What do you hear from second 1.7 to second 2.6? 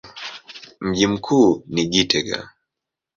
Gitega.